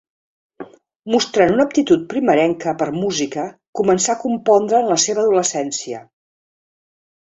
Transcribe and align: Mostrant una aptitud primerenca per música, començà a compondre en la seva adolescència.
Mostrant 1.15 1.53
una 1.57 1.65
aptitud 1.67 2.07
primerenca 2.15 2.75
per 2.81 2.89
música, 3.03 3.47
començà 3.83 4.17
a 4.17 4.21
compondre 4.27 4.83
en 4.85 4.93
la 4.97 5.01
seva 5.09 5.27
adolescència. 5.29 6.07